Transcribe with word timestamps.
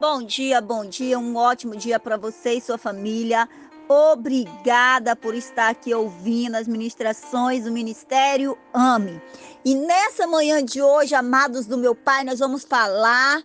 Bom 0.00 0.22
dia, 0.22 0.60
bom 0.60 0.84
dia, 0.86 1.18
um 1.18 1.34
ótimo 1.34 1.74
dia 1.74 1.98
para 1.98 2.16
você 2.16 2.52
e 2.52 2.60
sua 2.60 2.78
família. 2.78 3.48
Obrigada 3.88 5.16
por 5.16 5.34
estar 5.34 5.70
aqui 5.70 5.92
ouvindo 5.92 6.54
as 6.54 6.68
ministrações 6.68 7.64
do 7.64 7.72
Ministério 7.72 8.56
Ame. 8.72 9.20
E 9.64 9.74
nessa 9.74 10.24
manhã 10.24 10.64
de 10.64 10.80
hoje, 10.80 11.16
amados 11.16 11.66
do 11.66 11.76
meu 11.76 11.96
Pai, 11.96 12.22
nós 12.22 12.38
vamos 12.38 12.62
falar 12.62 13.42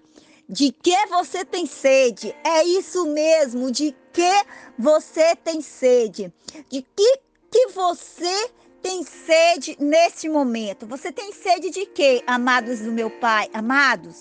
de 0.47 0.71
que 0.71 0.96
você 1.08 1.44
tem 1.44 1.66
sede. 1.66 2.35
É 2.44 2.63
isso 2.63 3.04
mesmo, 3.08 3.72
de 3.72 3.96
que 4.13 4.46
você 4.78 5.35
tem 5.35 5.60
sede. 5.60 6.31
De 6.70 6.83
que 6.83 7.20
que 7.49 7.70
você 7.70 8.51
tem 8.79 9.01
sede 9.04 9.76
neste 9.79 10.29
momento? 10.29 10.85
Você 10.85 11.12
tem 11.12 11.33
sede 11.33 11.72
de 11.72 11.88
quê, 11.88 12.24
amados 12.28 12.81
do 12.81 12.92
meu 12.92 13.10
Pai? 13.10 13.49
Amados, 13.51 14.20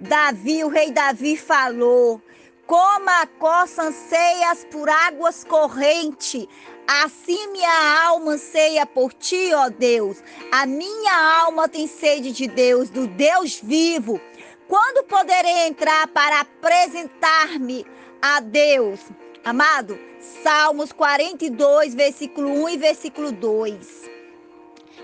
Davi, 0.00 0.64
o 0.64 0.68
rei 0.68 0.90
Davi 0.90 1.36
falou: 1.36 2.22
Como 2.66 3.10
a 3.10 3.26
coça 3.26 3.82
anseias 3.82 4.66
por 4.70 4.88
águas 4.88 5.44
correntes, 5.44 6.46
assim 6.86 7.48
minha 7.48 8.06
alma 8.06 8.32
anseia 8.32 8.86
por 8.86 9.12
ti, 9.12 9.50
ó 9.52 9.68
Deus. 9.68 10.22
A 10.50 10.64
minha 10.64 11.42
alma 11.42 11.68
tem 11.68 11.86
sede 11.86 12.32
de 12.32 12.48
Deus, 12.48 12.88
do 12.88 13.06
Deus 13.06 13.60
vivo. 13.62 14.18
Quando 14.66 15.04
poderei 15.04 15.66
entrar 15.66 16.06
para 16.08 16.40
apresentar-me 16.40 17.84
a 18.22 18.40
Deus? 18.40 19.00
Amado, 19.44 19.98
Salmos 20.42 20.92
42, 20.92 21.94
versículo 21.94 22.48
1 22.48 22.68
e 22.70 22.76
versículo 22.78 23.32
2. 23.32 24.08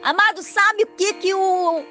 Amado, 0.03 0.43
sabe 0.43 0.85
o 0.85 0.87
que 0.87 1.15
que 1.15 1.35
o 1.35 1.85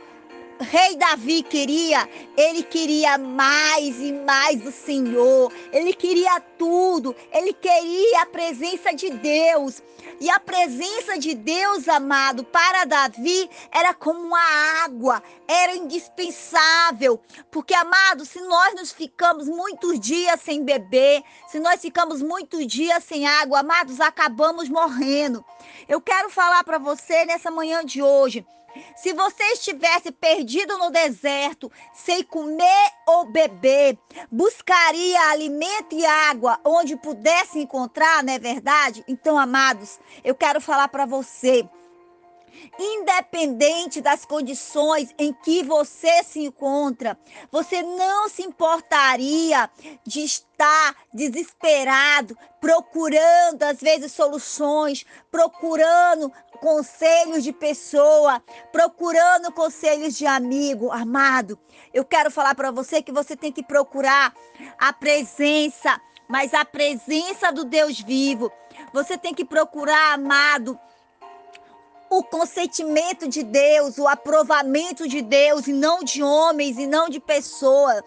rei 0.59 0.95
Davi 0.95 1.43
queria, 1.43 2.07
ele 2.37 2.63
queria 2.63 3.17
mais 3.17 3.99
e 3.99 4.13
mais 4.13 4.61
do 4.61 4.71
Senhor, 4.71 5.51
ele 5.71 5.93
queria 5.93 6.39
tudo, 6.57 7.15
ele 7.31 7.53
queria 7.53 8.21
a 8.21 8.25
presença 8.25 8.93
de 8.93 9.09
Deus. 9.09 9.81
E 10.19 10.29
a 10.29 10.39
presença 10.39 11.17
de 11.17 11.35
Deus, 11.35 11.89
amado, 11.89 12.43
para 12.45 12.85
Davi 12.85 13.49
era 13.69 13.93
como 13.93 14.21
uma 14.21 14.83
água, 14.83 15.21
era 15.45 15.75
indispensável. 15.75 17.19
Porque, 17.51 17.73
amado, 17.73 18.23
se 18.25 18.39
nós 18.39 18.75
nos 18.75 18.93
ficamos 18.93 19.47
muitos 19.47 19.99
dias 19.99 20.39
sem 20.39 20.63
beber, 20.63 21.21
se 21.47 21.59
nós 21.59 21.81
ficamos 21.81 22.21
muitos 22.21 22.65
dias 22.65 23.03
sem 23.03 23.27
água, 23.27 23.59
amados, 23.59 23.99
acabamos 23.99 24.69
morrendo. 24.69 25.43
Eu 25.87 25.99
quero 25.99 26.29
falar 26.29 26.63
para 26.63 26.77
você 26.77 27.25
nessa 27.25 27.51
manhã 27.51 27.83
de 27.83 28.01
hoje 28.01 28.45
se 28.95 29.13
você 29.13 29.43
estivesse 29.53 30.11
perdido 30.11 30.77
no 30.77 30.89
deserto, 30.89 31.71
sem 31.93 32.23
comer 32.23 32.91
ou 33.07 33.25
beber, 33.25 33.97
buscaria 34.31 35.19
alimento 35.29 35.95
e 35.95 36.05
água 36.05 36.59
onde 36.63 36.95
pudesse 36.95 37.59
encontrar, 37.59 38.23
não 38.23 38.33
é 38.33 38.39
verdade? 38.39 39.03
Então, 39.07 39.37
amados, 39.37 39.99
eu 40.23 40.35
quero 40.35 40.59
falar 40.59 40.87
para 40.87 41.05
você 41.05 41.67
independente 42.79 44.01
das 44.01 44.25
condições 44.25 45.13
em 45.17 45.33
que 45.33 45.63
você 45.63 46.23
se 46.23 46.39
encontra, 46.39 47.17
você 47.51 47.81
não 47.81 48.29
se 48.29 48.43
importaria 48.43 49.69
de 50.05 50.21
estar 50.21 50.95
desesperado, 51.13 52.37
procurando 52.59 53.63
às 53.63 53.79
vezes 53.79 54.11
soluções, 54.11 55.05
procurando 55.31 56.31
conselhos 56.59 57.43
de 57.43 57.53
pessoa, 57.53 58.41
procurando 58.71 59.51
conselhos 59.51 60.17
de 60.17 60.25
amigo, 60.25 60.91
amado. 60.91 61.59
Eu 61.93 62.03
quero 62.03 62.31
falar 62.31 62.55
para 62.55 62.71
você 62.71 63.01
que 63.01 63.11
você 63.11 63.35
tem 63.35 63.51
que 63.51 63.63
procurar 63.63 64.33
a 64.77 64.91
presença, 64.91 65.99
mas 66.27 66.53
a 66.53 66.65
presença 66.65 67.51
do 67.51 67.65
Deus 67.65 67.99
vivo. 67.99 68.51
Você 68.93 69.17
tem 69.17 69.33
que 69.33 69.45
procurar, 69.45 70.13
amado, 70.13 70.79
o 72.17 72.23
consentimento 72.23 73.27
de 73.27 73.43
Deus, 73.43 73.97
o 73.97 74.07
aprovamento 74.07 75.07
de 75.07 75.21
Deus, 75.21 75.67
e 75.67 75.73
não 75.73 76.01
de 76.01 76.23
homens, 76.23 76.77
e 76.77 76.87
não 76.87 77.09
de 77.09 77.19
pessoas. 77.19 78.03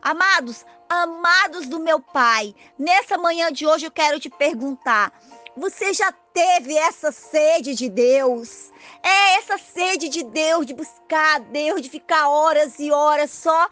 Amados, 0.00 0.64
amados 0.88 1.66
do 1.66 1.80
meu 1.80 1.98
Pai, 1.98 2.54
nessa 2.78 3.18
manhã 3.18 3.50
de 3.50 3.66
hoje 3.66 3.86
eu 3.86 3.90
quero 3.90 4.20
te 4.20 4.30
perguntar: 4.30 5.12
você 5.56 5.92
já 5.92 6.12
teve 6.32 6.76
essa 6.76 7.10
sede 7.10 7.74
de 7.74 7.88
Deus? 7.88 8.70
É 9.02 9.38
essa 9.38 9.58
sede 9.58 10.08
de 10.08 10.22
Deus, 10.22 10.64
de 10.64 10.72
buscar 10.72 11.40
Deus, 11.40 11.82
de 11.82 11.90
ficar 11.90 12.28
horas 12.28 12.78
e 12.78 12.92
horas 12.92 13.30
só 13.32 13.68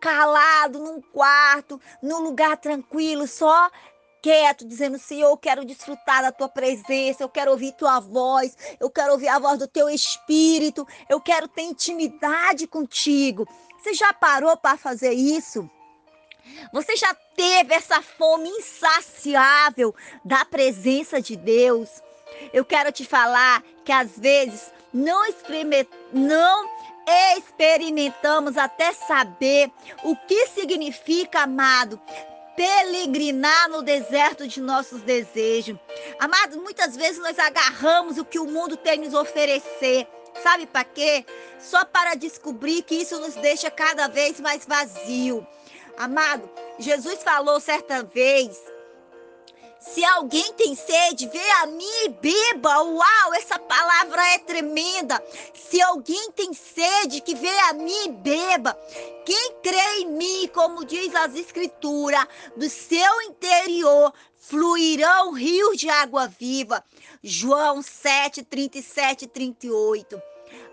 calado 0.00 0.80
num 0.80 1.00
quarto, 1.00 1.80
num 2.02 2.18
lugar 2.18 2.56
tranquilo, 2.56 3.26
só 3.28 3.70
quieto, 4.24 4.66
dizendo: 4.66 4.98
Senhor, 4.98 5.28
eu 5.28 5.36
quero 5.36 5.66
desfrutar 5.66 6.22
da 6.22 6.32
tua 6.32 6.48
presença, 6.48 7.22
eu 7.22 7.28
quero 7.28 7.50
ouvir 7.50 7.72
tua 7.72 8.00
voz, 8.00 8.56
eu 8.80 8.88
quero 8.88 9.12
ouvir 9.12 9.28
a 9.28 9.38
voz 9.38 9.58
do 9.58 9.68
teu 9.68 9.90
espírito, 9.90 10.88
eu 11.10 11.20
quero 11.20 11.46
ter 11.46 11.60
intimidade 11.60 12.66
contigo. 12.66 13.46
Você 13.78 13.92
já 13.92 14.14
parou 14.14 14.56
para 14.56 14.78
fazer 14.78 15.12
isso? 15.12 15.68
Você 16.72 16.96
já 16.96 17.14
teve 17.36 17.74
essa 17.74 18.00
fome 18.00 18.48
insaciável 18.48 19.94
da 20.24 20.42
presença 20.46 21.20
de 21.20 21.36
Deus? 21.36 21.90
Eu 22.50 22.64
quero 22.64 22.90
te 22.90 23.04
falar 23.04 23.62
que 23.84 23.92
às 23.92 24.18
vezes 24.18 24.72
não, 24.90 25.20
não 26.14 26.70
experimentamos 27.36 28.56
até 28.56 28.94
saber 28.94 29.70
o 30.02 30.16
que 30.16 30.46
significa, 30.46 31.42
amado, 31.42 32.00
peregrinar 32.56 33.68
no 33.68 33.82
deserto 33.82 34.46
de 34.46 34.60
nossos 34.60 35.02
desejos. 35.02 35.78
Amados, 36.18 36.56
muitas 36.56 36.96
vezes 36.96 37.18
nós 37.18 37.38
agarramos 37.38 38.18
o 38.18 38.24
que 38.24 38.38
o 38.38 38.46
mundo 38.46 38.76
tem 38.76 38.98
nos 38.98 39.14
oferecer. 39.14 40.06
Sabe 40.42 40.66
para 40.66 40.84
quê? 40.84 41.24
Só 41.58 41.84
para 41.84 42.14
descobrir 42.14 42.82
que 42.82 42.96
isso 42.96 43.18
nos 43.20 43.34
deixa 43.34 43.70
cada 43.70 44.08
vez 44.08 44.40
mais 44.40 44.66
vazio. 44.66 45.46
Amado, 45.96 46.48
Jesus 46.78 47.22
falou 47.22 47.60
certa 47.60 48.02
vez 48.02 48.73
se 49.86 50.02
alguém 50.02 50.52
tem 50.54 50.74
sede, 50.74 51.28
vê 51.28 51.50
a 51.62 51.66
mim 51.66 52.04
e 52.04 52.08
beba. 52.08 52.82
Uau, 52.82 53.34
essa 53.34 53.58
palavra 53.58 54.26
é 54.28 54.38
tremenda. 54.38 55.22
Se 55.52 55.80
alguém 55.82 56.32
tem 56.32 56.54
sede, 56.54 57.20
que 57.20 57.34
vê 57.34 57.58
a 57.68 57.74
mim 57.74 58.04
e 58.06 58.08
beba. 58.08 58.74
Quem 59.26 59.52
crê 59.62 60.00
em 60.00 60.06
mim, 60.06 60.50
como 60.54 60.86
diz 60.86 61.14
as 61.14 61.34
escrituras, 61.34 62.26
do 62.56 62.68
seu 62.70 63.20
interior 63.22 64.12
fluirão 64.38 65.32
rios 65.32 65.76
de 65.76 65.90
água 65.90 66.28
viva. 66.28 66.82
João 67.22 67.82
7, 67.82 68.42
37 68.42 69.26
e 69.26 69.28
38. 69.28 70.22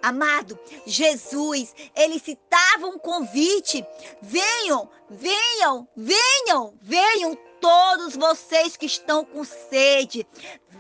Amado, 0.01 0.57
Jesus, 0.85 1.75
ele 1.95 2.17
citava 2.17 2.87
um 2.87 2.97
convite: 2.97 3.85
venham, 4.21 4.89
venham, 5.09 5.87
venham, 5.95 6.73
venham 6.81 7.37
todos 7.61 8.15
vocês 8.17 8.75
que 8.75 8.87
estão 8.87 9.23
com 9.23 9.45
sede, 9.45 10.27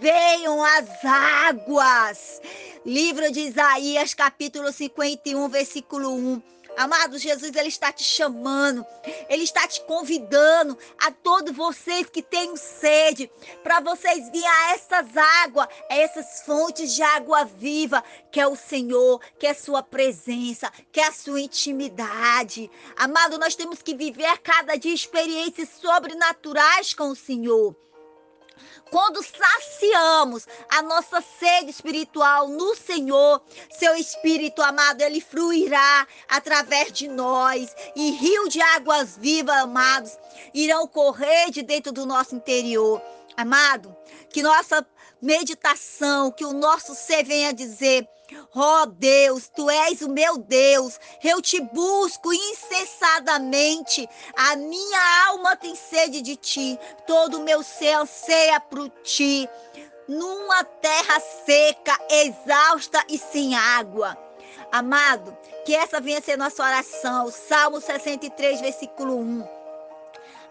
venham 0.01 0.61
às 0.63 1.05
águas. 1.05 2.41
Livro 2.83 3.31
de 3.31 3.41
Isaías, 3.41 4.15
capítulo 4.15 4.71
51, 4.71 5.47
versículo 5.47 6.13
1. 6.13 6.41
Amado 6.77 7.17
Jesus, 7.17 7.53
Ele 7.55 7.67
está 7.67 7.91
te 7.91 8.03
chamando, 8.03 8.85
Ele 9.29 9.43
está 9.43 9.67
te 9.67 9.81
convidando 9.81 10.77
a 10.99 11.11
todos 11.11 11.55
vocês 11.55 12.09
que 12.09 12.21
têm 12.21 12.55
sede, 12.55 13.29
para 13.61 13.79
vocês 13.79 14.29
virem 14.31 14.47
a 14.47 14.71
essas 14.73 15.17
águas, 15.43 15.67
a 15.89 15.95
essas 15.95 16.41
fontes 16.45 16.93
de 16.93 17.03
água 17.03 17.43
viva, 17.43 18.03
que 18.31 18.39
é 18.39 18.47
o 18.47 18.55
Senhor, 18.55 19.19
que 19.37 19.47
é 19.47 19.51
a 19.51 19.55
Sua 19.55 19.83
presença, 19.83 20.71
que 20.91 20.99
é 20.99 21.07
a 21.07 21.11
Sua 21.11 21.41
intimidade. 21.41 22.71
Amado, 22.95 23.37
nós 23.37 23.55
temos 23.55 23.81
que 23.81 23.95
viver 23.95 24.37
cada 24.39 24.75
dia 24.75 24.93
experiências 24.93 25.69
sobrenaturais 25.81 26.93
com 26.93 27.09
o 27.09 27.15
Senhor. 27.15 27.75
Quando 28.89 29.23
saciamos 29.23 30.45
a 30.69 30.81
nossa 30.81 31.21
sede 31.21 31.71
espiritual 31.71 32.47
no 32.47 32.75
Senhor, 32.75 33.41
seu 33.71 33.95
Espírito 33.95 34.61
amado, 34.61 35.01
ele 35.01 35.21
fluirá 35.21 36.07
através 36.27 36.91
de 36.91 37.07
nós 37.07 37.73
e 37.95 38.11
rio 38.11 38.49
de 38.49 38.61
águas 38.61 39.17
vivas, 39.17 39.55
amados, 39.55 40.17
irão 40.53 40.87
correr 40.87 41.51
de 41.51 41.61
dentro 41.61 41.91
do 41.91 42.05
nosso 42.05 42.35
interior. 42.35 43.01
Amado, 43.37 43.95
que 44.29 44.43
nossa 44.43 44.85
meditação, 45.21 46.31
que 46.31 46.45
o 46.45 46.53
nosso 46.53 46.93
ser 46.93 47.23
venha 47.23 47.53
dizer: 47.53 48.07
Ó 48.53 48.83
oh 48.83 48.85
Deus, 48.85 49.49
tu 49.49 49.69
és 49.69 50.01
o 50.01 50.09
meu 50.09 50.37
Deus, 50.37 50.99
eu 51.23 51.41
te 51.41 51.59
busco 51.59 52.33
incessadamente. 52.33 54.07
A 54.35 54.55
minha 54.55 55.27
alma 55.27 55.55
tem 55.55 55.75
sede 55.75 56.21
de 56.21 56.35
ti, 56.35 56.79
todo 57.07 57.37
o 57.37 57.43
meu 57.43 57.63
ser 57.63 57.93
anseia 57.93 58.59
por 58.59 58.89
ti. 59.03 59.47
Numa 60.07 60.63
terra 60.63 61.19
seca, 61.45 61.97
exausta 62.09 63.03
e 63.07 63.17
sem 63.17 63.55
água. 63.55 64.17
Amado, 64.71 65.37
que 65.65 65.75
essa 65.75 66.01
venha 66.01 66.21
ser 66.21 66.37
nossa 66.37 66.63
oração. 66.63 67.29
Salmo 67.29 67.79
63, 67.79 68.61
versículo 68.61 69.17
1. 69.17 69.60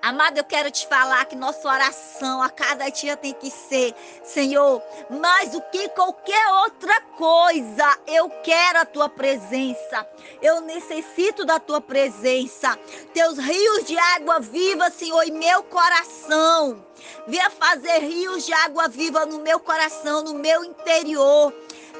Amado, 0.02 0.38
eu 0.38 0.44
quero 0.44 0.70
te 0.70 0.86
falar 0.86 1.26
que 1.26 1.36
nossa 1.36 1.68
oração 1.68 2.42
a 2.42 2.48
cada 2.48 2.88
dia 2.88 3.18
tem 3.18 3.34
que 3.34 3.50
ser, 3.50 3.94
Senhor, 4.24 4.82
mais 5.10 5.50
do 5.50 5.60
que 5.70 5.90
qualquer 5.90 6.48
outra 6.64 7.02
coisa, 7.18 7.98
eu 8.06 8.30
quero 8.42 8.78
a 8.78 8.86
tua 8.86 9.10
presença. 9.10 10.08
Eu 10.40 10.62
necessito 10.62 11.44
da 11.44 11.60
tua 11.60 11.82
presença. 11.82 12.78
Teus 13.12 13.36
rios 13.36 13.84
de 13.84 13.98
água 13.98 14.40
viva, 14.40 14.88
Senhor, 14.88 15.22
em 15.22 15.32
meu 15.32 15.62
coração. 15.64 16.82
Venha 17.26 17.50
fazer 17.50 17.98
rios 17.98 18.46
de 18.46 18.54
água 18.54 18.88
viva 18.88 19.26
no 19.26 19.40
meu 19.40 19.60
coração, 19.60 20.22
no 20.22 20.32
meu 20.32 20.64
interior 20.64 21.52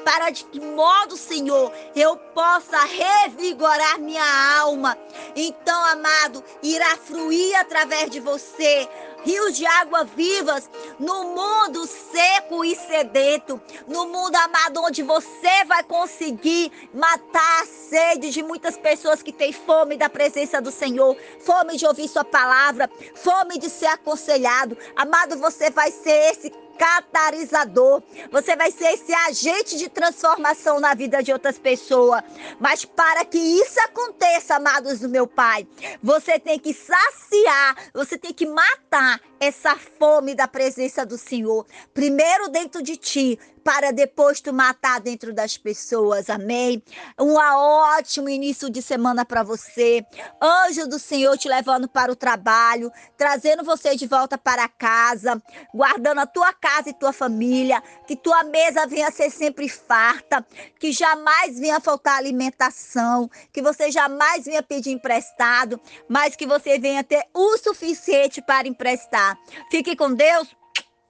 para 0.03 0.29
de 0.29 0.43
que 0.45 0.59
modo, 0.59 1.17
Senhor, 1.17 1.71
eu 1.95 2.15
possa 2.17 2.77
revigorar 2.85 3.99
minha 3.99 4.59
alma. 4.59 4.97
Então, 5.35 5.83
amado, 5.85 6.43
irá 6.61 6.97
fluir 6.97 7.59
através 7.59 8.09
de 8.09 8.19
você 8.19 8.87
rios 9.23 9.55
de 9.55 9.65
água 9.65 10.03
vivas 10.03 10.69
no 10.99 11.23
mundo 11.35 11.85
seco 11.85 12.65
e 12.65 12.75
sedento, 12.75 13.61
no 13.87 14.07
mundo 14.07 14.35
amado 14.35 14.81
onde 14.83 15.03
você 15.03 15.63
vai 15.65 15.83
conseguir 15.83 16.71
matar 16.93 17.61
a 17.61 17.65
sede 17.65 18.31
de 18.31 18.43
muitas 18.43 18.77
pessoas 18.77 19.21
que 19.21 19.31
têm 19.31 19.53
fome 19.53 19.97
da 19.97 20.09
presença 20.09 20.61
do 20.61 20.71
Senhor, 20.71 21.15
fome 21.39 21.77
de 21.77 21.85
ouvir 21.85 22.07
sua 22.07 22.23
palavra, 22.23 22.89
fome 23.15 23.57
de 23.57 23.69
ser 23.69 23.87
aconselhado. 23.87 24.77
Amado, 24.95 25.37
você 25.37 25.69
vai 25.69 25.91
ser 25.91 26.31
esse 26.31 26.49
catalisador. 26.81 28.01
Você 28.31 28.55
vai 28.55 28.71
ser 28.71 28.93
esse 28.93 29.13
agente 29.13 29.77
de 29.77 29.87
transformação 29.87 30.79
na 30.79 30.95
vida 30.95 31.21
de 31.21 31.31
outras 31.31 31.59
pessoas. 31.59 32.23
Mas 32.59 32.83
para 32.83 33.23
que 33.23 33.37
isso 33.37 33.79
aconteça, 33.81 34.55
amados 34.55 34.99
do 34.99 35.07
meu 35.07 35.27
Pai, 35.27 35.67
você 36.01 36.39
tem 36.39 36.57
que 36.57 36.73
saciar, 36.73 37.77
você 37.93 38.17
tem 38.17 38.33
que 38.33 38.47
matar 38.47 39.21
essa 39.41 39.75
fome 39.75 40.35
da 40.35 40.47
presença 40.47 41.03
do 41.03 41.17
Senhor. 41.17 41.65
Primeiro 41.95 42.47
dentro 42.47 42.79
de 42.83 42.95
ti, 42.95 43.39
para 43.63 43.91
depois 43.91 44.39
tu 44.39 44.53
matar 44.53 44.99
dentro 44.99 45.33
das 45.33 45.57
pessoas. 45.57 46.29
Amém. 46.29 46.81
Um 47.19 47.35
ótimo 47.35 48.29
início 48.29 48.69
de 48.69 48.81
semana 48.81 49.25
para 49.25 49.43
você. 49.43 50.05
Anjo 50.41 50.87
do 50.87 50.99
Senhor 50.99 51.37
te 51.37 51.47
levando 51.47 51.87
para 51.87 52.11
o 52.11 52.15
trabalho, 52.15 52.91
trazendo 53.17 53.63
você 53.63 53.95
de 53.95 54.05
volta 54.07 54.37
para 54.37 54.67
casa, 54.67 55.41
guardando 55.73 56.19
a 56.19 56.27
tua 56.27 56.53
casa 56.53 56.89
e 56.89 56.93
tua 56.93 57.13
família, 57.13 57.81
que 58.07 58.15
tua 58.15 58.43
mesa 58.43 58.85
venha 58.85 59.11
ser 59.11 59.31
sempre 59.31 59.67
farta, 59.67 60.45
que 60.79 60.91
jamais 60.91 61.59
venha 61.59 61.79
faltar 61.79 62.17
alimentação, 62.17 63.29
que 63.51 63.61
você 63.61 63.91
jamais 63.91 64.45
venha 64.45 64.61
pedir 64.61 64.91
emprestado, 64.91 65.79
mas 66.07 66.35
que 66.35 66.45
você 66.45 66.77
venha 66.77 67.03
ter 67.03 67.25
o 67.33 67.57
suficiente 67.57 68.41
para 68.41 68.67
emprestar. 68.67 69.30
Fique 69.69 69.95
com 69.95 70.13
Deus. 70.13 70.55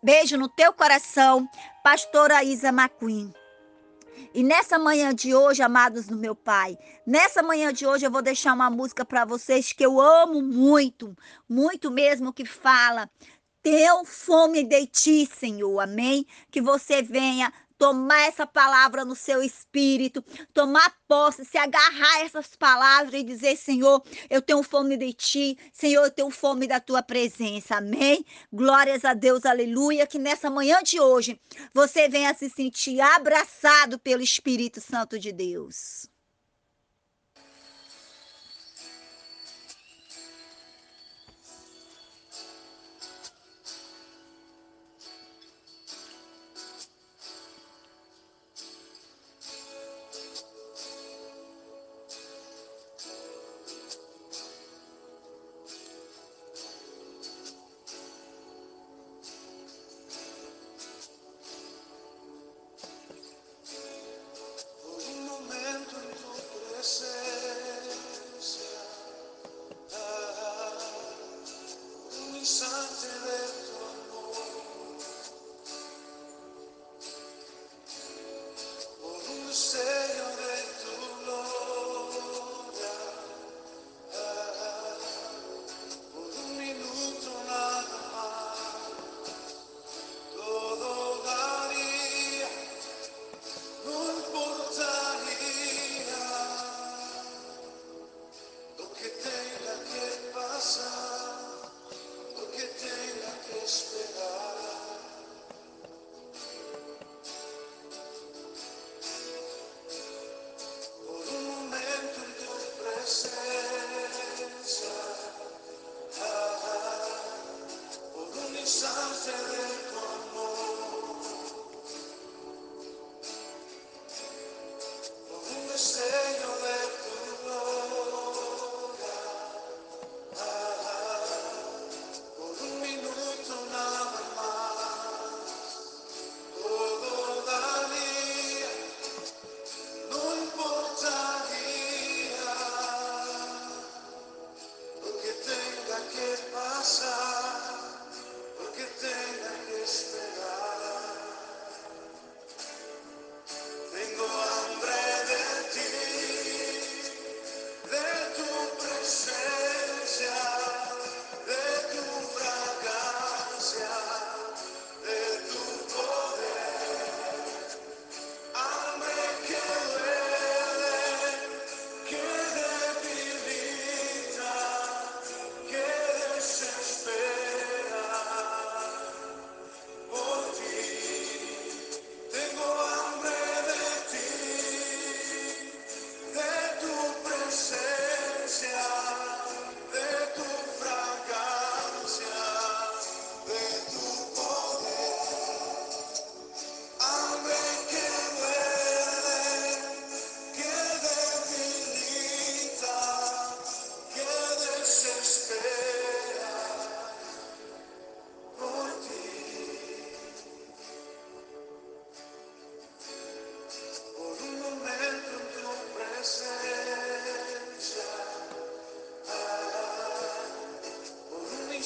Beijo 0.03 0.37
no 0.37 0.49
teu 0.49 0.73
coração, 0.73 1.47
pastora 1.83 2.43
Isa 2.43 2.69
McQueen. 2.69 3.31
E 4.33 4.43
nessa 4.43 4.79
manhã 4.79 5.13
de 5.13 5.35
hoje, 5.35 5.61
amados 5.61 6.07
do 6.07 6.15
meu 6.15 6.35
Pai, 6.35 6.77
nessa 7.05 7.43
manhã 7.43 7.73
de 7.73 7.85
hoje 7.85 8.05
eu 8.05 8.11
vou 8.11 8.21
deixar 8.21 8.53
uma 8.53 8.69
música 8.69 9.03
para 9.03 9.25
vocês 9.25 9.73
que 9.73 9.85
eu 9.85 9.99
amo 9.99 10.41
muito, 10.41 11.15
muito 11.47 11.91
mesmo, 11.91 12.33
que 12.33 12.45
fala: 12.45 13.09
Tenho 13.61 14.05
fome 14.05 14.63
de 14.63 14.87
ti, 14.87 15.25
Senhor, 15.25 15.79
amém? 15.79 16.25
Que 16.49 16.61
você 16.61 17.01
venha 17.01 17.51
tomar 17.81 18.27
essa 18.27 18.45
palavra 18.45 19.03
no 19.03 19.15
seu 19.15 19.41
espírito, 19.41 20.23
tomar 20.53 20.93
posse, 21.07 21.43
se 21.43 21.57
agarrar 21.57 22.17
a 22.17 22.23
essas 22.23 22.55
palavras 22.55 23.11
e 23.19 23.23
dizer: 23.23 23.57
Senhor, 23.57 24.03
eu 24.29 24.39
tenho 24.39 24.61
fome 24.61 24.95
de 24.95 25.11
ti, 25.11 25.57
Senhor, 25.73 26.03
eu 26.03 26.11
tenho 26.11 26.29
fome 26.29 26.67
da 26.67 26.79
tua 26.79 27.01
presença. 27.01 27.77
Amém? 27.77 28.23
Glórias 28.53 29.03
a 29.03 29.15
Deus, 29.15 29.47
aleluia. 29.47 30.05
Que 30.05 30.19
nessa 30.19 30.47
manhã 30.47 30.83
de 30.83 30.99
hoje 30.99 31.41
você 31.73 32.07
venha 32.07 32.31
se 32.35 32.51
sentir 32.51 33.01
abraçado 33.01 33.97
pelo 33.97 34.21
Espírito 34.21 34.79
Santo 34.79 35.17
de 35.17 35.31
Deus. 35.31 36.07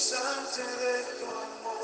Instante 0.06 0.62
de 0.62 1.20
tu 1.20 1.26
amor. 1.26 1.75